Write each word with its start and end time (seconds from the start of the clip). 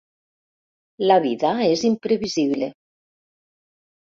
La 1.11 1.17
vida 1.25 1.51
és 1.67 1.83
imprevisible. 1.91 2.71